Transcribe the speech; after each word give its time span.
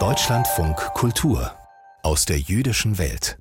Deutschlandfunk 0.00 0.76
Kultur 0.94 1.52
aus 2.02 2.24
der 2.24 2.40
jüdischen 2.40 2.98
Welt. 2.98 3.38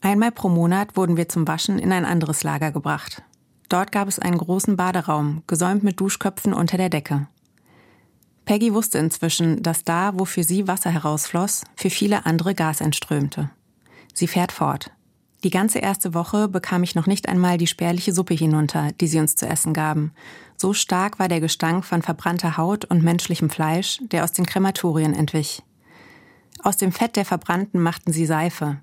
Einmal 0.00 0.32
pro 0.32 0.48
Monat 0.48 0.96
wurden 0.96 1.18
wir 1.18 1.28
zum 1.28 1.46
Waschen 1.46 1.78
in 1.78 1.92
ein 1.92 2.06
anderes 2.06 2.42
Lager 2.42 2.72
gebracht. 2.72 3.22
Dort 3.68 3.92
gab 3.92 4.08
es 4.08 4.18
einen 4.18 4.38
großen 4.38 4.78
Baderaum, 4.78 5.42
gesäumt 5.46 5.82
mit 5.84 6.00
Duschköpfen 6.00 6.54
unter 6.54 6.78
der 6.78 6.88
Decke. 6.88 7.28
Peggy 8.46 8.72
wusste 8.72 8.96
inzwischen, 8.96 9.62
dass 9.62 9.84
da, 9.84 10.12
wo 10.14 10.24
für 10.24 10.44
sie 10.44 10.66
Wasser 10.66 10.88
herausfloss, 10.88 11.64
für 11.76 11.90
viele 11.90 12.24
andere 12.24 12.54
Gas 12.54 12.80
entströmte. 12.80 13.50
Sie 14.14 14.28
fährt 14.28 14.50
fort. 14.50 14.92
Die 15.44 15.50
ganze 15.50 15.78
erste 15.78 16.14
Woche 16.14 16.48
bekam 16.48 16.82
ich 16.82 16.96
noch 16.96 17.06
nicht 17.06 17.28
einmal 17.28 17.58
die 17.58 17.68
spärliche 17.68 18.12
Suppe 18.12 18.34
hinunter, 18.34 18.90
die 19.00 19.06
sie 19.06 19.20
uns 19.20 19.36
zu 19.36 19.46
essen 19.46 19.72
gaben. 19.72 20.12
So 20.56 20.72
stark 20.72 21.20
war 21.20 21.28
der 21.28 21.40
Gestank 21.40 21.84
von 21.84 22.02
verbrannter 22.02 22.56
Haut 22.56 22.84
und 22.84 23.04
menschlichem 23.04 23.48
Fleisch, 23.48 24.00
der 24.02 24.24
aus 24.24 24.32
den 24.32 24.46
Krematorien 24.46 25.14
entwich. 25.14 25.62
Aus 26.64 26.76
dem 26.76 26.90
Fett 26.90 27.14
der 27.14 27.24
Verbrannten 27.24 27.80
machten 27.80 28.12
sie 28.12 28.26
Seife. 28.26 28.78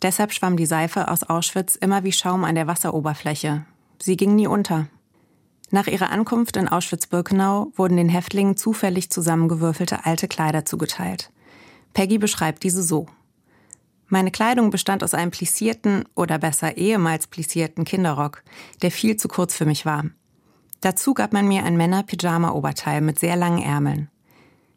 Deshalb 0.00 0.32
schwamm 0.32 0.56
die 0.56 0.66
Seife 0.66 1.08
aus 1.08 1.24
Auschwitz 1.24 1.76
immer 1.76 2.04
wie 2.04 2.12
Schaum 2.12 2.44
an 2.44 2.54
der 2.54 2.66
Wasseroberfläche. 2.66 3.66
Sie 4.00 4.16
ging 4.16 4.34
nie 4.34 4.46
unter. 4.46 4.88
Nach 5.70 5.86
ihrer 5.86 6.10
Ankunft 6.10 6.56
in 6.56 6.68
Auschwitz-Birkenau 6.68 7.72
wurden 7.76 7.96
den 7.96 8.08
Häftlingen 8.08 8.56
zufällig 8.56 9.10
zusammengewürfelte 9.10 10.04
alte 10.04 10.26
Kleider 10.26 10.64
zugeteilt. 10.64 11.30
Peggy 11.92 12.18
beschreibt 12.18 12.62
diese 12.62 12.82
so. 12.82 13.06
Meine 14.12 14.30
Kleidung 14.30 14.68
bestand 14.68 15.02
aus 15.02 15.14
einem 15.14 15.30
plissierten 15.30 16.04
oder 16.14 16.36
besser 16.36 16.76
ehemals 16.76 17.26
plissierten 17.28 17.86
Kinderrock, 17.86 18.42
der 18.82 18.90
viel 18.90 19.16
zu 19.16 19.26
kurz 19.26 19.54
für 19.54 19.64
mich 19.64 19.86
war. 19.86 20.04
Dazu 20.82 21.14
gab 21.14 21.32
man 21.32 21.48
mir 21.48 21.64
ein 21.64 21.78
Männer-Pyjama-Oberteil 21.78 23.00
mit 23.00 23.18
sehr 23.18 23.36
langen 23.36 23.62
Ärmeln. 23.62 24.10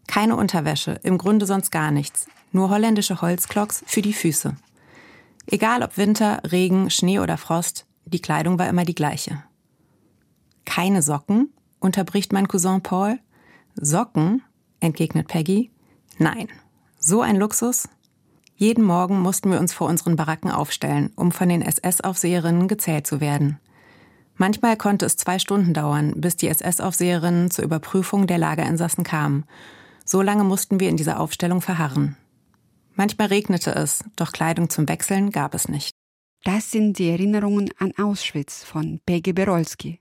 Keine 0.07 0.37
Unterwäsche, 0.37 1.01
im 1.03 1.17
Grunde 1.17 1.45
sonst 1.45 1.69
gar 1.69 1.91
nichts, 1.91 2.27
nur 2.53 2.69
holländische 2.69 3.21
Holzklocks 3.21 3.83
für 3.85 4.01
die 4.01 4.13
Füße. 4.13 4.55
Egal 5.47 5.83
ob 5.83 5.97
Winter, 5.97 6.41
Regen, 6.49 6.89
Schnee 6.89 7.19
oder 7.19 7.35
Frost, 7.35 7.85
die 8.05 8.21
Kleidung 8.21 8.57
war 8.57 8.69
immer 8.69 8.85
die 8.85 8.95
gleiche. 8.95 9.43
Keine 10.63 11.01
Socken? 11.01 11.49
unterbricht 11.81 12.31
mein 12.31 12.47
Cousin 12.47 12.83
Paul. 12.83 13.19
Socken? 13.75 14.43
entgegnet 14.79 15.27
Peggy. 15.27 15.71
Nein. 16.19 16.47
So 16.99 17.19
ein 17.19 17.35
Luxus? 17.35 17.89
Jeden 18.57 18.85
Morgen 18.85 19.19
mussten 19.19 19.51
wir 19.51 19.59
uns 19.59 19.73
vor 19.73 19.89
unseren 19.89 20.15
Baracken 20.15 20.49
aufstellen, 20.49 21.11
um 21.17 21.33
von 21.33 21.49
den 21.49 21.61
SS-Aufseherinnen 21.61 22.69
gezählt 22.69 23.05
zu 23.05 23.19
werden. 23.19 23.59
Manchmal 24.37 24.77
konnte 24.77 25.05
es 25.05 25.17
zwei 25.17 25.39
Stunden 25.39 25.73
dauern, 25.73 26.13
bis 26.15 26.37
die 26.37 26.47
SS-Aufseherinnen 26.47 27.51
zur 27.51 27.65
Überprüfung 27.65 28.27
der 28.27 28.37
Lagerinsassen 28.37 29.03
kamen. 29.03 29.43
So 30.05 30.21
lange 30.21 30.45
mussten 30.45 30.79
wir 30.79 30.87
in 30.87 30.95
dieser 30.95 31.19
Aufstellung 31.19 31.61
verharren. 31.61 32.15
Manchmal 32.95 33.27
regnete 33.27 33.71
es, 33.75 34.05
doch 34.15 34.31
Kleidung 34.31 34.69
zum 34.69 34.87
Wechseln 34.87 35.31
gab 35.31 35.53
es 35.53 35.67
nicht. 35.67 35.91
Das 36.45 36.71
sind 36.71 36.97
die 36.97 37.09
Erinnerungen 37.09 37.71
an 37.77 37.91
Auschwitz 37.97 38.63
von 38.63 39.01
Peggy 39.05 39.33
Berolski. 39.33 39.99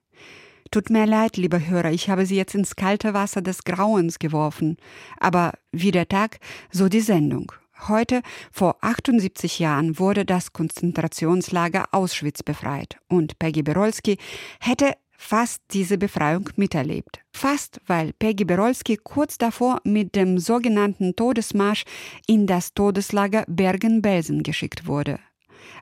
Tut 0.71 0.91
mir 0.91 1.07
leid, 1.07 1.37
lieber 1.37 1.59
Hörer, 1.59 1.91
ich 1.91 2.09
habe 2.09 2.25
Sie 2.27 2.37
jetzt 2.37 2.55
ins 2.55 2.77
kalte 2.77 3.15
Wasser 3.15 3.43
des 3.43 3.65
Grauens 3.65 4.21
geworfen. 4.21 4.77
Aber 5.19 5.55
wie 5.73 5.91
der 5.91 6.09
Tag, 6.09 6.39
so 6.71 6.89
die 6.89 7.01
Sendung. 7.01 7.53
Heute, 7.89 8.23
vor 8.51 8.77
78 8.81 9.59
Jahren, 9.59 9.99
wurde 9.99 10.25
das 10.25 10.53
Konzentrationslager 10.53 11.87
Auschwitz 11.91 12.43
befreit 12.43 12.99
und 13.09 13.39
Peggy 13.39 13.63
Berolski 13.63 14.17
hätte 14.61 14.95
fast 15.17 15.63
diese 15.73 15.99
Befreiung 15.99 16.49
miterlebt. 16.57 17.21
Fast, 17.33 17.81
weil 17.87 18.13
Peggy 18.13 18.45
Berolski 18.45 18.97
kurz 18.97 19.39
davor 19.39 19.81
mit 19.85 20.15
dem 20.17 20.39
sogenannten 20.39 21.17
Todesmarsch 21.17 21.85
in 22.27 22.47
das 22.47 22.75
Todeslager 22.75 23.45
Bergen-Belsen 23.49 24.43
geschickt 24.43 24.87
wurde. 24.87 25.19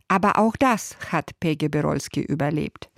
Aber 0.09 0.39
auch 0.39 0.57
das 0.57 0.97
hat 1.11 1.39
Peggy 1.41 1.69
Berolski 1.69 2.23
überlebt. 2.23 2.91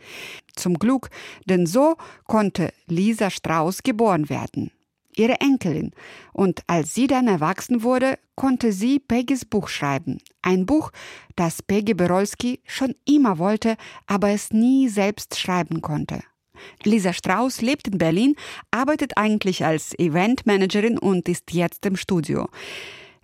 Zum 0.55 0.79
Glück, 0.79 1.11
denn 1.47 1.67
so 1.67 1.97
konnte 2.27 2.73
Lisa 2.87 3.31
Strauß 3.31 3.83
geboren 3.83 4.29
werden 4.29 4.71
ihre 5.17 5.41
Enkelin. 5.41 5.93
Und 6.33 6.63
als 6.67 6.95
sie 6.95 7.07
dann 7.07 7.29
erwachsen 7.29 7.83
wurde, 7.83 8.19
konnte 8.35 8.73
sie 8.73 8.99
Peggys 8.99 9.45
Buch 9.45 9.69
schreiben. 9.69 10.19
Ein 10.43 10.67
Buch, 10.67 10.91
das 11.37 11.63
Peggy 11.63 11.95
Berolski 11.95 12.61
schon 12.67 12.95
immer 13.05 13.39
wollte, 13.39 13.77
aber 14.07 14.31
es 14.31 14.53
nie 14.53 14.89
selbst 14.89 15.39
schreiben 15.39 15.83
konnte. 15.83 16.21
Lisa 16.85 17.13
Strauss 17.13 17.61
lebt 17.61 17.89
in 17.89 17.99
Berlin, 17.99 18.37
arbeitet 18.71 19.17
eigentlich 19.17 19.65
als 19.65 19.99
Eventmanagerin 19.99 20.99
und 20.99 21.29
ist 21.29 21.53
jetzt 21.53 21.85
im 21.87 21.97
Studio. 21.97 22.49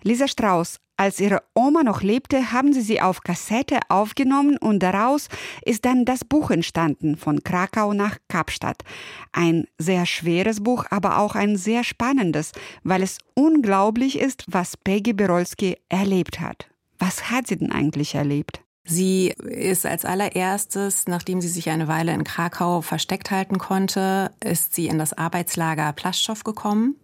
Lisa 0.03 0.27
Strauss, 0.27 0.77
als 1.01 1.19
ihre 1.19 1.41
Oma 1.55 1.81
noch 1.81 2.03
lebte, 2.03 2.51
haben 2.51 2.73
sie 2.73 2.81
sie 2.81 3.01
auf 3.01 3.21
Kassette 3.21 3.79
aufgenommen 3.89 4.57
und 4.57 4.81
daraus 4.81 5.29
ist 5.65 5.83
dann 5.83 6.05
das 6.05 6.23
Buch 6.23 6.51
entstanden, 6.51 7.17
von 7.17 7.43
Krakau 7.43 7.93
nach 7.93 8.17
Kapstadt. 8.27 8.83
Ein 9.31 9.65
sehr 9.79 10.05
schweres 10.05 10.61
Buch, 10.61 10.85
aber 10.91 11.17
auch 11.17 11.33
ein 11.33 11.57
sehr 11.57 11.83
spannendes, 11.83 12.51
weil 12.83 13.01
es 13.01 13.17
unglaublich 13.33 14.19
ist, 14.19 14.45
was 14.47 14.77
Peggy 14.77 15.13
Berolski 15.13 15.75
erlebt 15.89 16.39
hat. 16.39 16.67
Was 16.99 17.31
hat 17.31 17.47
sie 17.47 17.57
denn 17.57 17.71
eigentlich 17.71 18.13
erlebt? 18.13 18.61
Sie 18.83 19.33
ist 19.39 19.87
als 19.87 20.05
allererstes, 20.05 21.07
nachdem 21.07 21.41
sie 21.41 21.47
sich 21.47 21.71
eine 21.71 21.87
Weile 21.87 22.13
in 22.13 22.23
Krakau 22.23 22.81
versteckt 22.81 23.31
halten 23.31 23.57
konnte, 23.57 24.31
ist 24.43 24.75
sie 24.75 24.85
in 24.85 24.99
das 24.99 25.13
Arbeitslager 25.13 25.93
Plaschow 25.93 26.43
gekommen. 26.43 26.95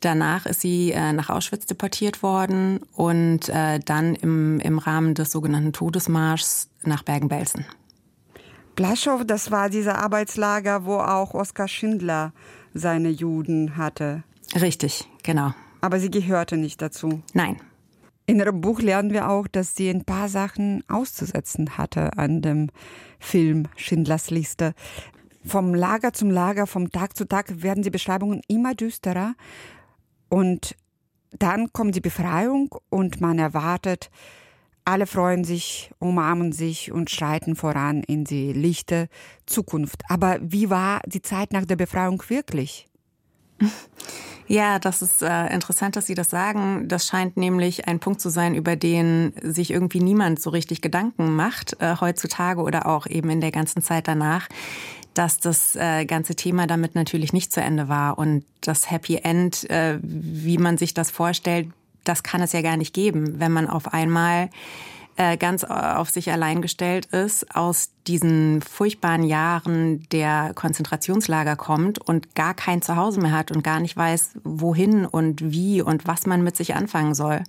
Danach 0.00 0.46
ist 0.46 0.60
sie 0.60 0.92
äh, 0.92 1.12
nach 1.12 1.28
Auschwitz 1.28 1.66
deportiert 1.66 2.22
worden 2.22 2.80
und 2.94 3.48
äh, 3.48 3.80
dann 3.80 4.14
im, 4.14 4.60
im 4.60 4.78
Rahmen 4.78 5.14
des 5.14 5.30
sogenannten 5.30 5.72
Todesmarschs 5.72 6.68
nach 6.84 7.02
Bergen-Belsen. 7.02 7.66
Blaschow, 8.76 9.24
das 9.26 9.50
war 9.50 9.68
dieser 9.68 9.98
Arbeitslager, 9.98 10.86
wo 10.86 10.94
auch 10.96 11.34
Oskar 11.34 11.68
Schindler 11.68 12.32
seine 12.72 13.10
Juden 13.10 13.76
hatte. 13.76 14.22
Richtig, 14.54 15.08
genau. 15.22 15.52
Aber 15.80 16.00
sie 16.00 16.10
gehörte 16.10 16.56
nicht 16.56 16.80
dazu. 16.80 17.22
Nein. 17.34 17.60
In 18.26 18.38
ihrem 18.38 18.60
Buch 18.60 18.80
lernen 18.80 19.10
wir 19.10 19.28
auch, 19.28 19.48
dass 19.48 19.74
sie 19.74 19.90
ein 19.90 20.04
paar 20.04 20.28
Sachen 20.28 20.84
auszusetzen 20.88 21.76
hatte 21.78 22.16
an 22.16 22.42
dem 22.42 22.70
Film 23.18 23.66
Schindlers 23.76 24.30
Liste. 24.30 24.74
Vom 25.44 25.74
Lager 25.74 26.12
zum 26.12 26.30
Lager, 26.30 26.66
vom 26.66 26.92
Tag 26.92 27.16
zu 27.16 27.26
Tag 27.26 27.62
werden 27.62 27.82
die 27.82 27.90
Beschreibungen 27.90 28.42
immer 28.46 28.74
düsterer. 28.74 29.34
Und 30.30 30.76
dann 31.38 31.72
kommt 31.72 31.94
die 31.94 32.00
Befreiung 32.00 32.74
und 32.88 33.20
man 33.20 33.38
erwartet, 33.38 34.10
alle 34.84 35.06
freuen 35.06 35.44
sich, 35.44 35.90
umarmen 35.98 36.52
sich 36.52 36.90
und 36.90 37.10
schreiten 37.10 37.54
voran 37.54 38.02
in 38.02 38.24
die 38.24 38.52
lichte 38.52 39.08
Zukunft. 39.46 40.02
Aber 40.08 40.38
wie 40.40 40.70
war 40.70 41.00
die 41.06 41.22
Zeit 41.22 41.52
nach 41.52 41.66
der 41.66 41.76
Befreiung 41.76 42.22
wirklich? 42.28 42.88
Ja, 44.50 44.80
das 44.80 45.00
ist 45.00 45.22
äh, 45.22 45.46
interessant, 45.54 45.94
dass 45.94 46.06
Sie 46.06 46.16
das 46.16 46.28
sagen. 46.28 46.88
Das 46.88 47.06
scheint 47.06 47.36
nämlich 47.36 47.86
ein 47.86 48.00
Punkt 48.00 48.20
zu 48.20 48.30
sein, 48.30 48.56
über 48.56 48.74
den 48.74 49.32
sich 49.40 49.70
irgendwie 49.70 50.00
niemand 50.00 50.42
so 50.42 50.50
richtig 50.50 50.82
Gedanken 50.82 51.36
macht, 51.36 51.80
äh, 51.80 51.94
heutzutage 52.00 52.60
oder 52.60 52.86
auch 52.86 53.06
eben 53.06 53.30
in 53.30 53.40
der 53.40 53.52
ganzen 53.52 53.80
Zeit 53.80 54.08
danach 54.08 54.48
dass 55.14 55.38
das 55.38 55.76
äh, 55.76 56.04
ganze 56.04 56.34
Thema 56.34 56.66
damit 56.66 56.94
natürlich 56.94 57.32
nicht 57.32 57.52
zu 57.52 57.60
Ende 57.60 57.88
war. 57.88 58.18
Und 58.18 58.44
das 58.60 58.90
Happy 58.90 59.16
End, 59.16 59.68
äh, 59.70 59.98
wie 60.02 60.58
man 60.58 60.78
sich 60.78 60.94
das 60.94 61.10
vorstellt, 61.10 61.68
das 62.04 62.22
kann 62.22 62.40
es 62.40 62.52
ja 62.52 62.62
gar 62.62 62.76
nicht 62.76 62.94
geben, 62.94 63.40
wenn 63.40 63.52
man 63.52 63.68
auf 63.68 63.92
einmal 63.92 64.50
äh, 65.16 65.36
ganz 65.36 65.64
auf 65.64 66.08
sich 66.08 66.30
allein 66.32 66.62
gestellt 66.62 67.06
ist, 67.06 67.54
aus 67.54 67.90
diesen 68.06 68.62
furchtbaren 68.62 69.22
Jahren 69.22 70.08
der 70.12 70.52
Konzentrationslager 70.54 71.56
kommt 71.56 71.98
und 71.98 72.34
gar 72.34 72.54
kein 72.54 72.80
Zuhause 72.80 73.20
mehr 73.20 73.32
hat 73.32 73.52
und 73.52 73.62
gar 73.62 73.80
nicht 73.80 73.96
weiß, 73.96 74.38
wohin 74.44 75.04
und 75.04 75.52
wie 75.52 75.82
und 75.82 76.06
was 76.06 76.26
man 76.26 76.42
mit 76.42 76.56
sich 76.56 76.74
anfangen 76.74 77.14
soll. 77.14 77.42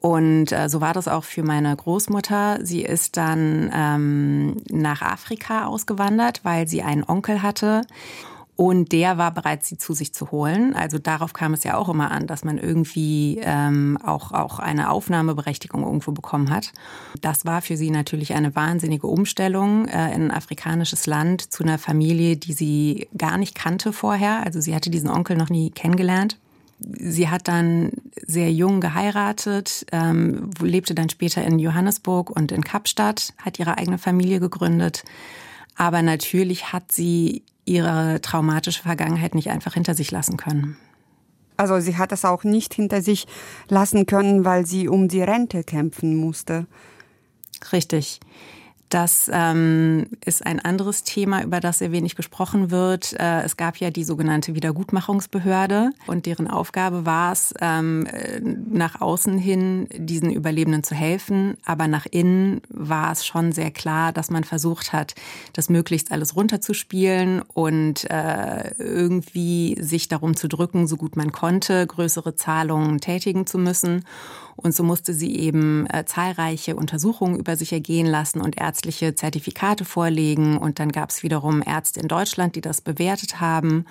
Und 0.00 0.50
äh, 0.52 0.68
so 0.68 0.80
war 0.80 0.94
das 0.94 1.08
auch 1.08 1.24
für 1.24 1.42
meine 1.42 1.76
Großmutter. 1.76 2.58
Sie 2.62 2.82
ist 2.82 3.16
dann 3.16 3.70
ähm, 3.74 4.56
nach 4.70 5.02
Afrika 5.02 5.66
ausgewandert, 5.66 6.40
weil 6.42 6.66
sie 6.66 6.82
einen 6.82 7.04
Onkel 7.04 7.42
hatte. 7.42 7.82
Und 8.56 8.92
der 8.92 9.16
war 9.16 9.32
bereit, 9.32 9.64
sie 9.64 9.78
zu 9.78 9.94
sich 9.94 10.12
zu 10.12 10.30
holen. 10.32 10.74
Also 10.74 10.98
darauf 10.98 11.32
kam 11.32 11.54
es 11.54 11.64
ja 11.64 11.78
auch 11.78 11.88
immer 11.88 12.10
an, 12.10 12.26
dass 12.26 12.44
man 12.44 12.58
irgendwie 12.58 13.40
ähm, 13.42 13.98
auch, 14.04 14.32
auch 14.32 14.58
eine 14.58 14.90
Aufnahmeberechtigung 14.90 15.82
irgendwo 15.82 16.12
bekommen 16.12 16.50
hat. 16.50 16.72
Das 17.22 17.46
war 17.46 17.62
für 17.62 17.78
sie 17.78 17.90
natürlich 17.90 18.34
eine 18.34 18.54
wahnsinnige 18.54 19.06
Umstellung 19.06 19.88
äh, 19.88 20.14
in 20.14 20.24
ein 20.24 20.30
afrikanisches 20.30 21.06
Land 21.06 21.52
zu 21.52 21.62
einer 21.62 21.78
Familie, 21.78 22.36
die 22.36 22.52
sie 22.52 23.08
gar 23.16 23.38
nicht 23.38 23.54
kannte 23.54 23.94
vorher. 23.94 24.44
Also 24.44 24.60
sie 24.60 24.74
hatte 24.74 24.90
diesen 24.90 25.08
Onkel 25.08 25.38
noch 25.38 25.48
nie 25.48 25.70
kennengelernt. 25.70 26.38
Sie 26.80 27.28
hat 27.28 27.48
dann 27.48 27.92
sehr 28.26 28.52
jung 28.52 28.80
geheiratet, 28.80 29.86
ähm, 29.92 30.50
lebte 30.60 30.94
dann 30.94 31.10
später 31.10 31.44
in 31.44 31.58
Johannesburg 31.58 32.30
und 32.30 32.52
in 32.52 32.64
Kapstadt, 32.64 33.34
hat 33.38 33.58
ihre 33.58 33.76
eigene 33.78 33.98
Familie 33.98 34.40
gegründet. 34.40 35.04
Aber 35.76 36.02
natürlich 36.02 36.72
hat 36.72 36.92
sie 36.92 37.44
ihre 37.64 38.20
traumatische 38.20 38.82
Vergangenheit 38.82 39.34
nicht 39.34 39.50
einfach 39.50 39.74
hinter 39.74 39.94
sich 39.94 40.10
lassen 40.10 40.36
können. 40.36 40.76
Also 41.56 41.78
sie 41.78 41.98
hat 41.98 42.10
es 42.12 42.24
auch 42.24 42.42
nicht 42.42 42.72
hinter 42.72 43.02
sich 43.02 43.26
lassen 43.68 44.06
können, 44.06 44.46
weil 44.46 44.64
sie 44.64 44.88
um 44.88 45.08
die 45.08 45.22
Rente 45.22 45.62
kämpfen 45.62 46.16
musste. 46.16 46.66
Richtig. 47.72 48.20
Das 48.90 49.30
ähm, 49.32 50.08
ist 50.24 50.44
ein 50.44 50.58
anderes 50.58 51.04
Thema, 51.04 51.44
über 51.44 51.60
das 51.60 51.78
sehr 51.78 51.92
wenig 51.92 52.16
gesprochen 52.16 52.72
wird. 52.72 53.12
Äh, 53.20 53.42
es 53.42 53.56
gab 53.56 53.76
ja 53.76 53.90
die 53.90 54.02
sogenannte 54.02 54.56
Wiedergutmachungsbehörde 54.56 55.92
und 56.08 56.26
deren 56.26 56.48
Aufgabe 56.48 57.06
war 57.06 57.30
es, 57.30 57.54
ähm, 57.60 58.08
nach 58.42 59.00
außen 59.00 59.38
hin 59.38 59.86
diesen 59.94 60.32
Überlebenden 60.32 60.82
zu 60.82 60.96
helfen. 60.96 61.56
Aber 61.64 61.86
nach 61.86 62.04
innen 62.10 62.62
war 62.68 63.12
es 63.12 63.24
schon 63.24 63.52
sehr 63.52 63.70
klar, 63.70 64.12
dass 64.12 64.28
man 64.28 64.42
versucht 64.42 64.92
hat, 64.92 65.14
das 65.52 65.68
möglichst 65.68 66.10
alles 66.10 66.34
runterzuspielen 66.34 67.42
und 67.42 68.10
äh, 68.10 68.74
irgendwie 68.76 69.76
sich 69.80 70.08
darum 70.08 70.34
zu 70.34 70.48
drücken, 70.48 70.88
so 70.88 70.96
gut 70.96 71.14
man 71.14 71.30
konnte, 71.30 71.86
größere 71.86 72.34
Zahlungen 72.34 73.00
tätigen 73.00 73.46
zu 73.46 73.56
müssen. 73.56 74.04
Und 74.56 74.74
so 74.74 74.82
musste 74.82 75.14
sie 75.14 75.36
eben 75.36 75.86
äh, 75.86 76.04
zahlreiche 76.04 76.76
Untersuchungen 76.76 77.38
über 77.38 77.56
sich 77.56 77.72
ergehen 77.72 78.06
lassen 78.06 78.40
und 78.40 78.60
ärztliche 78.60 79.14
Zertifikate 79.14 79.84
vorlegen. 79.84 80.58
Und 80.58 80.78
dann 80.78 80.92
gab 80.92 81.10
es 81.10 81.22
wiederum 81.22 81.62
Ärzte 81.64 82.00
in 82.00 82.08
Deutschland, 82.08 82.56
die 82.56 82.60
das 82.60 82.80
bewertet 82.80 83.40
haben 83.40 83.86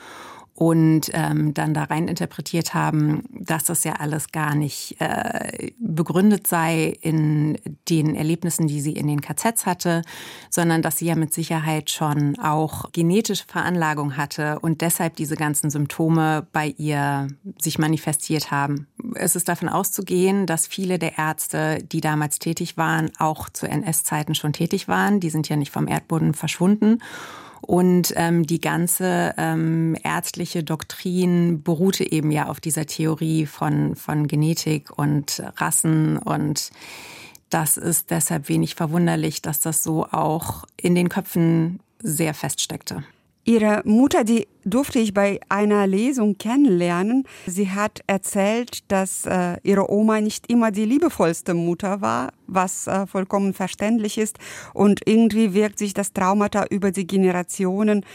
und 0.60 1.10
ähm, 1.14 1.54
dann 1.54 1.74
da 1.74 1.86
rein 1.86 2.10
interpretiert 2.10 2.74
haben, 2.74 3.24
dass 3.32 3.64
das 3.64 3.86
ja 3.86 3.94
alles 3.94 4.34
gar 4.34 4.56
nicht 4.56 4.98
äh, 5.00 5.72
begründet 5.80 6.48
sei 6.48 6.98
in 7.00 7.58
den 7.88 8.14
Erlebnissen, 8.14 8.68
die 8.68 8.82
sie 8.82 8.92
in 8.92 9.08
den 9.08 9.22
KZs 9.22 9.66
hatte, 9.66 10.02
sondern 10.50 10.82
dass 10.82 10.98
sie 10.98 11.06
ja 11.06 11.16
mit 11.16 11.34
Sicherheit 11.34 11.90
schon 11.92 12.38
auch 12.40 12.92
genetische 12.92 13.46
Veranlagung 13.48 14.18
hatte 14.18 14.60
und 14.60 14.82
deshalb 14.82 15.16
diese 15.16 15.38
ganzen 15.38 15.70
Symptome 15.70 16.46
bei 16.52 16.76
ihr 16.78 17.30
sich 17.58 17.80
manifestiert 17.80 18.52
haben. 18.52 18.88
Es 19.16 19.38
ist 19.38 19.48
davon 19.48 19.70
auszugehen, 19.70 20.46
dass 20.46 20.68
viele 20.68 21.00
der 21.00 21.18
Ärzte, 21.18 21.82
die 21.90 22.02
damals 22.02 22.38
tätig 22.38 22.76
waren, 22.76 23.12
auch 23.18 23.48
zu 23.48 23.66
NS-Zeiten 23.66 24.36
schon 24.36 24.52
tätig 24.52 24.90
waren. 24.90 25.22
Die 25.22 25.30
sind 25.30 25.48
ja 25.48 25.56
nicht 25.56 25.72
vom 25.72 25.88
Erdboden 25.88 26.34
verschwunden. 26.34 27.00
Und 27.70 28.14
ähm, 28.16 28.48
die 28.48 28.62
ganze 28.62 29.36
ähm, 29.38 29.96
ärztliche 30.04 30.64
Doktrin 30.64 31.62
beruhte 31.62 32.12
eben 32.12 32.32
ja 32.32 32.48
auf 32.48 32.60
dieser 32.60 32.88
Theorie 32.88 33.46
von, 33.46 33.96
von 33.96 34.26
Genetik 34.26 34.98
und 34.98 35.44
Rassen. 35.58 36.18
Und 36.18 36.72
das 37.52 37.78
ist 37.78 38.10
deshalb 38.10 38.50
wenig 38.50 38.74
verwunderlich, 38.74 39.44
dass 39.44 39.60
das 39.60 39.84
so 39.84 40.08
auch 40.08 40.66
in 40.78 40.96
den 40.96 41.10
Köpfen 41.10 41.80
sehr 42.00 42.34
feststeckte. 42.34 43.04
Ihre 43.46 43.82
Mutter, 43.86 44.24
die 44.24 44.48
durfte 44.64 45.00
ich 45.00 45.14
bei 45.14 45.40
einer 45.50 45.88
Lesung 45.88 46.38
kennenlernen. 46.38 47.24
Sie 47.48 47.70
hat 47.72 48.02
erzählt, 48.06 48.92
dass 48.92 49.26
äh, 49.26 49.58
ihre 49.64 49.92
Oma 49.92 50.22
nicht 50.22 50.52
immer 50.52 50.72
die 50.72 50.86
liebevollste 50.86 51.54
Mutter 51.54 52.02
war, 52.02 52.34
was 52.48 52.86
äh, 52.88 53.08
vollkommen 53.08 53.54
verständlich 53.54 54.18
ist. 54.18 54.38
Und 54.74 55.02
irgendwie 55.06 55.54
wirkt 55.54 55.80
sich 55.80 55.94
das 55.94 56.14
Traumata 56.14 56.66
über 56.70 56.92
die 56.92 57.08
Generationen 57.08 58.06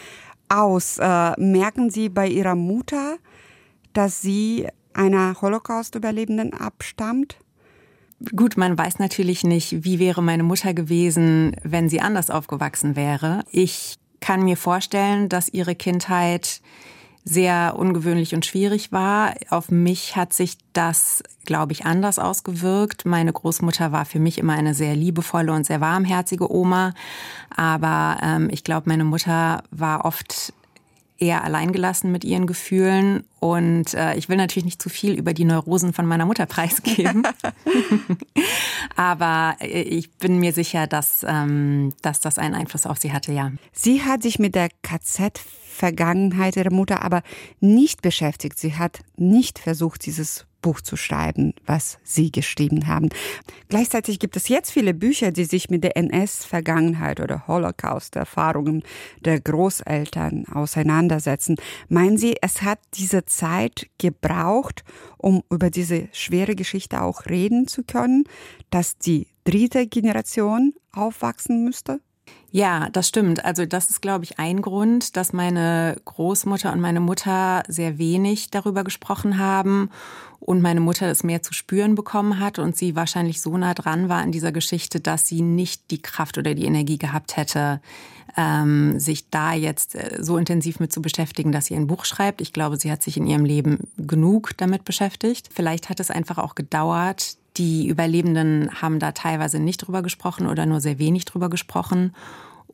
aus. 0.49 0.99
Äh, 0.99 1.32
merken 1.41 1.91
Sie 1.91 2.09
bei 2.09 2.29
Ihrer 2.29 2.55
Mutter, 2.55 3.17
dass 3.94 4.21
sie 4.21 4.67
einer 4.93 5.41
Holocaust-Überlebenden 5.41 6.53
abstammt? 6.53 7.38
Gut, 8.37 8.56
man 8.56 8.79
weiß 8.79 8.99
natürlich 8.99 9.44
nicht, 9.44 9.85
wie 9.85 9.99
wäre 9.99 10.23
meine 10.23 10.44
Mutter 10.44 10.73
gewesen, 10.73 11.56
wenn 11.62 11.88
sie 11.88 12.00
anders 12.00 12.31
aufgewachsen 12.31 12.97
wäre. 12.97 13.44
Ich 13.50 13.97
kann 14.25 14.43
mir 14.43 14.56
vorstellen, 14.56 15.29
dass 15.29 15.50
ihre 15.50 15.75
Kindheit 15.75 16.62
sehr 17.25 17.75
ungewöhnlich 17.76 18.35
und 18.35 18.47
schwierig 18.47 18.91
war. 18.91 19.35
Auf 19.50 19.71
mich 19.71 20.17
hat 20.17 20.32
sich 20.32 20.56
das, 20.73 21.23
glaube 21.44 21.73
ich, 21.73 21.85
anders 21.85 22.19
ausgewirkt. 22.19 23.05
Meine 23.05 23.35
Großmutter 23.35 23.93
war 23.93 24.06
für 24.06 24.21
mich 24.21 24.38
immer 24.38 24.55
eine 24.55 24.73
sehr 24.73 24.97
liebevolle 24.97 25.53
und 25.53 25.67
sehr 25.67 25.82
warmherzige 25.82 26.50
Oma. 26.50 26.94
Aber 27.55 28.17
ähm, 28.23 28.49
ich 28.50 28.65
glaube, 28.65 28.88
meine 28.88 29.05
Mutter 29.05 29.62
war 29.71 30.06
oft 30.06 30.55
eher 31.19 31.44
alleingelassen 31.44 32.11
mit 32.11 32.25
ihren 32.25 32.46
Gefühlen. 32.46 33.25
Und 33.40 33.94
äh, 33.94 34.14
ich 34.16 34.28
will 34.28 34.37
natürlich 34.37 34.64
nicht 34.64 34.82
zu 34.82 34.88
viel 34.88 35.14
über 35.14 35.32
die 35.34 35.44
Neurosen 35.44 35.93
von 35.93 36.06
meiner 36.06 36.26
Mutter 36.26 36.46
preisgeben. 36.46 37.22
Aber 38.96 39.56
äh, 39.61 39.82
ich 39.82 40.12
bin 40.12 40.38
mir 40.38 40.52
sicher, 40.52 40.87
dass, 40.87 41.25
ähm, 41.26 41.93
dass 42.02 42.20
das 42.20 42.38
einen 42.38 42.55
Einfluss 42.55 42.87
auf 42.87 42.99
sie 42.99 43.12
hatte, 43.12 43.32
ja. 43.32 43.52
Sie 43.72 44.02
hat 44.02 44.22
sich 44.22 44.38
mit 44.38 44.55
der 44.55 44.69
KZ 44.82 45.40
Vergangenheit 45.75 46.56
ihrer 46.56 46.72
Mutter 46.72 47.02
aber 47.02 47.22
nicht 47.61 48.00
beschäftigt. 48.00 48.58
Sie 48.58 48.76
hat 48.76 49.00
nicht 49.16 49.58
versucht, 49.58 50.06
dieses 50.06 50.46
Buch 50.64 50.81
zu 50.81 50.96
schreiben, 50.96 51.52
was 51.66 51.99
Sie 52.05 52.32
geschrieben 52.32 52.87
haben. 52.87 53.11
Gleichzeitig 53.69 54.19
gibt 54.19 54.34
es 54.34 54.49
jetzt 54.49 54.70
viele 54.70 54.94
Bücher, 54.94 55.31
die 55.31 55.44
sich 55.44 55.69
mit 55.69 55.84
der 55.84 55.99
NS-Vergangenheit 55.99 57.20
oder 57.20 57.46
Holocaust-Erfahrungen 57.46 58.82
der 59.20 59.40
Großeltern 59.40 60.46
auseinandersetzen. 60.49 61.56
Meinen 61.90 62.16
Sie, 62.16 62.37
es 62.40 62.62
hat 62.62 62.78
diese 62.94 63.26
Zeit 63.26 63.88
gebraucht, 63.99 64.84
um 65.19 65.43
über 65.50 65.69
diese 65.69 66.08
schwere 66.12 66.55
Geschichte 66.55 67.02
auch 67.02 67.26
reden 67.26 67.69
zu 67.69 67.82
können, 67.82 68.25
dass 68.70 68.96
die 68.96 69.26
dritte 69.44 69.87
Generation 69.87 70.72
aufwachsen 70.93 71.62
müsste? 71.62 72.00
Ja, 72.54 72.88
das 72.88 73.08
stimmt. 73.08 73.44
Also 73.44 73.66
das 73.66 73.90
ist, 73.90 74.00
glaube 74.00 74.22
ich, 74.22 74.38
ein 74.38 74.62
Grund, 74.62 75.16
dass 75.16 75.32
meine 75.32 75.96
Großmutter 76.04 76.72
und 76.72 76.80
meine 76.80 77.00
Mutter 77.00 77.64
sehr 77.66 77.98
wenig 77.98 78.52
darüber 78.52 78.84
gesprochen 78.84 79.38
haben 79.38 79.90
und 80.38 80.62
meine 80.62 80.78
Mutter 80.78 81.08
es 81.08 81.24
mehr 81.24 81.42
zu 81.42 81.52
spüren 81.52 81.96
bekommen 81.96 82.38
hat 82.38 82.60
und 82.60 82.76
sie 82.76 82.94
wahrscheinlich 82.94 83.40
so 83.40 83.56
nah 83.58 83.74
dran 83.74 84.08
war 84.08 84.18
an 84.18 84.30
dieser 84.30 84.52
Geschichte, 84.52 85.00
dass 85.00 85.26
sie 85.26 85.42
nicht 85.42 85.90
die 85.90 86.00
Kraft 86.00 86.38
oder 86.38 86.54
die 86.54 86.66
Energie 86.66 86.96
gehabt 86.96 87.36
hätte, 87.36 87.80
ähm, 88.36 89.00
sich 89.00 89.30
da 89.30 89.52
jetzt 89.52 89.96
äh, 89.96 90.22
so 90.22 90.36
intensiv 90.36 90.78
mit 90.78 90.92
zu 90.92 91.02
beschäftigen, 91.02 91.50
dass 91.50 91.66
sie 91.66 91.74
ein 91.74 91.88
Buch 91.88 92.04
schreibt. 92.04 92.40
Ich 92.40 92.52
glaube, 92.52 92.76
sie 92.76 92.92
hat 92.92 93.02
sich 93.02 93.16
in 93.16 93.26
ihrem 93.26 93.44
Leben 93.44 93.88
genug 93.96 94.56
damit 94.58 94.84
beschäftigt. 94.84 95.48
Vielleicht 95.52 95.90
hat 95.90 95.98
es 95.98 96.12
einfach 96.12 96.38
auch 96.38 96.54
gedauert. 96.54 97.36
Die 97.56 97.88
Überlebenden 97.88 98.82
haben 98.82 98.98
da 98.98 99.12
teilweise 99.12 99.60
nicht 99.60 99.78
drüber 99.78 100.02
gesprochen 100.02 100.46
oder 100.46 100.66
nur 100.66 100.80
sehr 100.80 100.98
wenig 100.98 101.24
drüber 101.24 101.48
gesprochen 101.48 102.14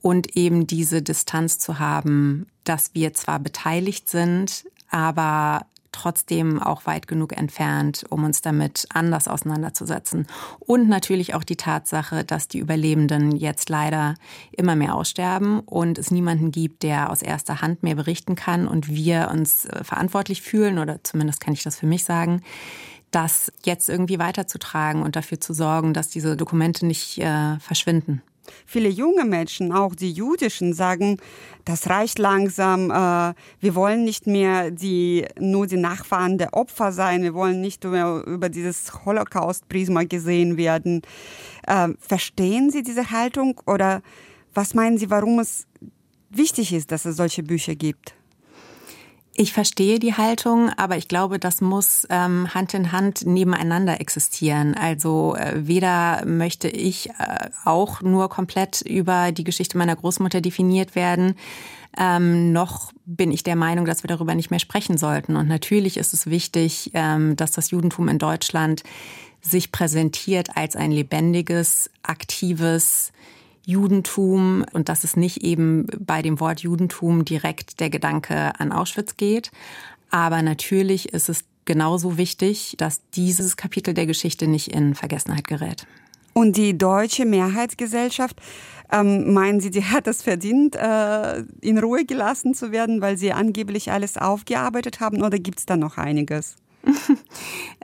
und 0.02 0.36
eben 0.36 0.66
diese 0.66 1.02
Distanz 1.02 1.58
zu 1.58 1.78
haben, 1.78 2.46
dass 2.64 2.94
wir 2.94 3.12
zwar 3.12 3.38
beteiligt 3.38 4.08
sind, 4.08 4.64
aber 4.90 5.66
trotzdem 5.92 6.62
auch 6.62 6.86
weit 6.86 7.08
genug 7.08 7.36
entfernt, 7.36 8.04
um 8.10 8.24
uns 8.24 8.42
damit 8.42 8.86
anders 8.94 9.28
auseinanderzusetzen. 9.28 10.26
Und 10.60 10.88
natürlich 10.88 11.34
auch 11.34 11.44
die 11.44 11.56
Tatsache, 11.56 12.24
dass 12.24 12.48
die 12.48 12.58
Überlebenden 12.58 13.32
jetzt 13.32 13.68
leider 13.68 14.14
immer 14.52 14.76
mehr 14.76 14.94
aussterben 14.94 15.60
und 15.60 15.98
es 15.98 16.10
niemanden 16.10 16.52
gibt, 16.52 16.82
der 16.82 17.10
aus 17.10 17.22
erster 17.22 17.60
Hand 17.60 17.82
mehr 17.82 17.96
berichten 17.96 18.36
kann 18.36 18.68
und 18.68 18.88
wir 18.88 19.30
uns 19.32 19.64
äh, 19.66 19.84
verantwortlich 19.84 20.42
fühlen, 20.42 20.78
oder 20.78 21.02
zumindest 21.02 21.40
kann 21.40 21.54
ich 21.54 21.62
das 21.62 21.76
für 21.76 21.86
mich 21.86 22.04
sagen, 22.04 22.42
das 23.10 23.52
jetzt 23.64 23.88
irgendwie 23.88 24.18
weiterzutragen 24.18 25.02
und 25.02 25.16
dafür 25.16 25.40
zu 25.40 25.52
sorgen, 25.52 25.94
dass 25.94 26.08
diese 26.08 26.36
Dokumente 26.36 26.86
nicht 26.86 27.18
äh, 27.18 27.58
verschwinden. 27.58 28.22
Viele 28.66 28.88
junge 28.88 29.24
Menschen, 29.24 29.72
auch 29.72 29.94
die 29.94 30.12
jüdischen, 30.12 30.72
sagen, 30.72 31.18
das 31.64 31.88
reicht 31.88 32.18
langsam. 32.18 32.90
Äh, 32.90 33.34
wir 33.60 33.74
wollen 33.74 34.04
nicht 34.04 34.26
mehr 34.26 34.70
die, 34.70 35.26
nur 35.38 35.66
die 35.66 35.76
Nachfahren 35.76 36.38
der 36.38 36.54
Opfer 36.54 36.92
sein. 36.92 37.22
Wir 37.22 37.34
wollen 37.34 37.60
nicht 37.60 37.84
mehr 37.84 38.22
über 38.26 38.48
dieses 38.48 39.04
Holocaust-Prisma 39.04 40.04
gesehen 40.04 40.56
werden. 40.56 41.02
Äh, 41.66 41.88
verstehen 41.98 42.70
Sie 42.70 42.82
diese 42.82 43.10
Haltung 43.10 43.60
oder 43.66 44.02
was 44.54 44.74
meinen 44.74 44.98
Sie, 44.98 45.10
warum 45.10 45.38
es 45.38 45.66
wichtig 46.30 46.72
ist, 46.72 46.90
dass 46.92 47.04
es 47.04 47.16
solche 47.16 47.42
Bücher 47.42 47.74
gibt? 47.74 48.14
Ich 49.40 49.54
verstehe 49.54 49.98
die 49.98 50.12
Haltung, 50.12 50.68
aber 50.76 50.98
ich 50.98 51.08
glaube, 51.08 51.38
das 51.38 51.62
muss 51.62 52.06
ähm, 52.10 52.52
Hand 52.52 52.74
in 52.74 52.92
Hand 52.92 53.24
nebeneinander 53.24 53.98
existieren. 53.98 54.74
Also 54.74 55.34
äh, 55.34 55.66
weder 55.66 56.26
möchte 56.26 56.68
ich 56.68 57.08
äh, 57.08 57.48
auch 57.64 58.02
nur 58.02 58.28
komplett 58.28 58.82
über 58.82 59.32
die 59.32 59.44
Geschichte 59.44 59.78
meiner 59.78 59.96
Großmutter 59.96 60.42
definiert 60.42 60.94
werden, 60.94 61.36
ähm, 61.96 62.52
noch 62.52 62.92
bin 63.06 63.32
ich 63.32 63.42
der 63.42 63.56
Meinung, 63.56 63.86
dass 63.86 64.02
wir 64.04 64.08
darüber 64.08 64.34
nicht 64.34 64.50
mehr 64.50 64.60
sprechen 64.60 64.98
sollten. 64.98 65.36
Und 65.36 65.48
natürlich 65.48 65.96
ist 65.96 66.12
es 66.12 66.26
wichtig, 66.26 66.90
ähm, 66.92 67.34
dass 67.34 67.52
das 67.52 67.70
Judentum 67.70 68.08
in 68.08 68.18
Deutschland 68.18 68.82
sich 69.40 69.72
präsentiert 69.72 70.54
als 70.54 70.76
ein 70.76 70.92
lebendiges, 70.92 71.88
aktives, 72.02 73.10
Judentum 73.64 74.64
und 74.72 74.88
dass 74.88 75.04
es 75.04 75.16
nicht 75.16 75.42
eben 75.42 75.86
bei 75.98 76.22
dem 76.22 76.40
Wort 76.40 76.60
Judentum 76.60 77.24
direkt 77.24 77.80
der 77.80 77.90
Gedanke 77.90 78.52
an 78.58 78.72
Auschwitz 78.72 79.16
geht. 79.16 79.50
Aber 80.10 80.42
natürlich 80.42 81.12
ist 81.12 81.28
es 81.28 81.44
genauso 81.64 82.18
wichtig, 82.18 82.74
dass 82.78 83.00
dieses 83.10 83.56
Kapitel 83.56 83.94
der 83.94 84.06
Geschichte 84.06 84.48
nicht 84.48 84.68
in 84.68 84.94
Vergessenheit 84.94 85.46
gerät. 85.46 85.86
Und 86.32 86.56
die 86.56 86.76
deutsche 86.76 87.24
Mehrheitsgesellschaft, 87.26 88.40
ähm, 88.92 89.32
meinen 89.32 89.60
Sie, 89.60 89.70
die 89.70 89.84
hat 89.84 90.06
es 90.06 90.22
verdient, 90.22 90.76
äh, 90.76 91.40
in 91.60 91.78
Ruhe 91.78 92.04
gelassen 92.04 92.54
zu 92.54 92.72
werden, 92.72 93.00
weil 93.00 93.16
sie 93.16 93.32
angeblich 93.32 93.90
alles 93.92 94.16
aufgearbeitet 94.16 95.00
haben 95.00 95.22
oder 95.22 95.38
gibt 95.38 95.58
es 95.58 95.66
da 95.66 95.76
noch 95.76 95.98
einiges? 95.98 96.56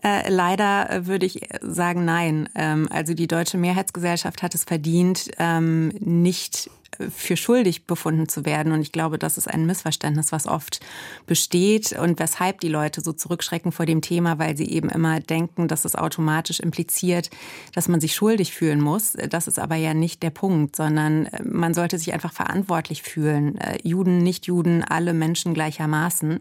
Äh, 0.03 0.31
leider 0.31 1.07
würde 1.07 1.25
ich 1.25 1.49
sagen 1.63 2.05
nein. 2.05 2.51
Ähm, 2.55 2.87
also 2.91 3.15
die 3.15 3.27
deutsche 3.27 3.57
Mehrheitsgesellschaft 3.57 4.43
hat 4.43 4.55
es 4.55 4.63
verdient, 4.63 5.31
ähm, 5.39 5.89
nicht 6.01 6.71
für 7.15 7.37
schuldig 7.37 7.85
befunden 7.85 8.29
zu 8.29 8.45
werden. 8.45 8.73
Und 8.73 8.83
ich 8.83 8.93
glaube, 8.93 9.19
das 9.19 9.39
ist 9.39 9.49
ein 9.49 9.67
Missverständnis, 9.67 10.33
was 10.33 10.47
oft 10.47 10.81
besteht 11.27 11.93
und 11.93 12.19
weshalb 12.19 12.61
die 12.61 12.69
Leute 12.69 13.01
so 13.01 13.13
zurückschrecken 13.13 13.73
vor 13.73 13.87
dem 13.87 14.01
Thema, 14.01 14.39
weil 14.39 14.57
sie 14.57 14.69
eben 14.71 14.89
immer 14.89 15.21
denken, 15.21 15.69
dass 15.69 15.85
es 15.85 15.95
automatisch 15.95 16.61
impliziert, 16.61 17.31
dass 17.75 17.89
man 17.89 18.01
sich 18.01 18.15
schuldig 18.15 18.53
fühlen 18.53 18.81
muss. 18.81 19.17
Das 19.29 19.47
ist 19.47 19.59
aber 19.59 19.77
ja 19.77 19.95
nicht 19.95 20.23
der 20.23 20.31
Punkt, 20.31 20.77
sondern 20.77 21.27
äh, 21.27 21.43
man 21.45 21.75
sollte 21.75 21.99
sich 21.99 22.13
einfach 22.13 22.33
verantwortlich 22.33 23.03
fühlen. 23.03 23.59
Äh, 23.59 23.79
Juden, 23.83 24.19
Nicht-Juden, 24.19 24.85
alle 24.85 25.15
Menschen 25.15 25.55
gleichermaßen. 25.55 26.41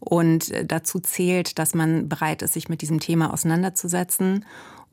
Und 0.00 0.50
äh, 0.50 0.64
dazu 0.64 1.00
zählt, 1.00 1.58
dass 1.58 1.74
man 1.74 2.08
bereit 2.08 2.42
ist, 2.42 2.52
sich 2.52 2.68
mit 2.68 2.82
diesem 2.82 3.00
Thema 3.00 3.32
auseinanderzusetzen 3.32 4.44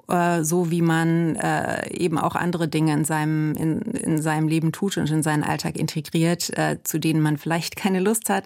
äh, 0.09 0.43
so 0.43 0.71
wie 0.71 0.81
man 0.81 1.35
äh, 1.35 1.89
eben 1.95 2.17
auch 2.17 2.35
andere 2.35 2.67
Dinge 2.67 2.93
in 2.93 3.05
seinem, 3.05 3.53
in, 3.55 3.81
in 3.81 4.21
seinem 4.21 4.47
Leben 4.47 4.71
tut 4.71 4.97
und 4.97 5.09
in 5.09 5.23
seinen 5.23 5.43
Alltag 5.43 5.77
integriert, 5.77 6.55
äh, 6.57 6.77
zu 6.83 6.99
denen 6.99 7.21
man 7.21 7.37
vielleicht 7.37 7.75
keine 7.75 7.99
Lust 7.99 8.29
hat, 8.29 8.45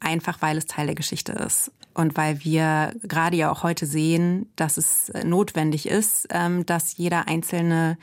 einfach 0.00 0.40
weil 0.42 0.56
es 0.56 0.66
Teil 0.66 0.86
der 0.86 0.94
Geschichte 0.94 1.32
ist. 1.32 1.70
Und 1.94 2.16
weil 2.16 2.44
wir 2.44 2.92
gerade 3.02 3.36
ja 3.36 3.50
auch 3.50 3.62
heute 3.62 3.86
sehen, 3.86 4.50
dass 4.56 4.76
es 4.76 5.10
notwendig 5.24 5.88
ist, 5.88 6.28
ähm, 6.30 6.66
dass 6.66 6.96
jeder 6.98 7.26
Einzelne 7.26 7.96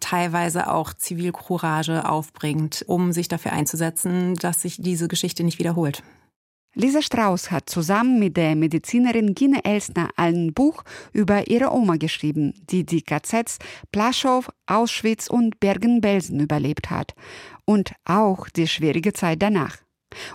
teilweise 0.00 0.72
auch 0.72 0.94
Zivilcourage 0.94 2.08
aufbringt, 2.08 2.84
um 2.86 3.12
sich 3.12 3.28
dafür 3.28 3.52
einzusetzen, 3.52 4.34
dass 4.36 4.62
sich 4.62 4.76
diese 4.80 5.08
Geschichte 5.08 5.44
nicht 5.44 5.58
wiederholt. 5.58 6.02
Lisa 6.74 7.02
Strauß 7.02 7.50
hat 7.50 7.68
zusammen 7.68 8.20
mit 8.20 8.36
der 8.36 8.54
Medizinerin 8.54 9.34
Gine 9.34 9.64
Elsner 9.64 10.10
ein 10.16 10.54
Buch 10.54 10.84
über 11.12 11.48
ihre 11.48 11.72
Oma 11.72 11.96
geschrieben, 11.96 12.54
die 12.70 12.86
die 12.86 13.02
KZs 13.02 13.58
Plaschow, 13.90 14.48
Auschwitz 14.66 15.26
und 15.26 15.58
Bergen-Belsen 15.58 16.38
überlebt 16.38 16.90
hat. 16.90 17.14
Und 17.64 17.92
auch 18.04 18.48
die 18.48 18.68
schwierige 18.68 19.12
Zeit 19.12 19.42
danach. 19.42 19.78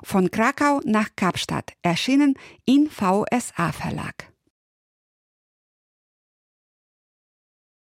Von 0.04 0.30
Krakau 0.30 0.82
nach 0.86 1.10
Kapstadt 1.16 1.72
erschienen 1.82 2.36
in 2.66 2.90
VSA 2.90 3.72
Verlag. 3.72 4.35